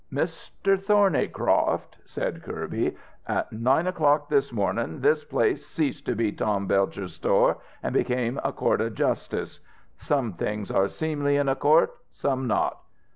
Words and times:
"Mr. 0.11 0.79
Thornycroft," 0.83 1.99
said 2.05 2.41
Kirby, 2.41 2.97
"at 3.27 3.51
nine 3.51 3.85
o'clock 3.85 4.29
this 4.29 4.51
mornin' 4.51 5.01
this 5.01 5.23
place 5.23 5.63
ceased 5.67 6.07
to 6.07 6.15
be 6.15 6.31
Tom 6.31 6.65
Belcher's 6.65 7.13
sto', 7.13 7.61
an' 7.83 7.93
become 7.93 8.41
a 8.43 8.51
court 8.51 8.81
of 8.81 8.95
justice. 8.95 9.59
Some 9.99 10.33
things 10.33 10.71
are 10.71 10.87
seemly 10.87 11.35
in 11.35 11.47
a 11.47 11.55
court, 11.55 11.95
some 12.09 12.47
not. 12.47 12.79